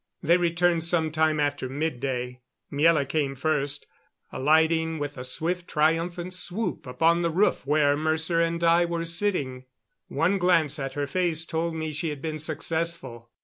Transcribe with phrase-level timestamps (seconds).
[0.23, 2.41] They returned some time after midday.
[2.73, 3.85] Miela came first,
[4.31, 9.65] alighting with a swift, triumphant swoop upon the roof where Mercer and I were sitting.
[10.07, 13.29] One glance at her face told me she had been successful.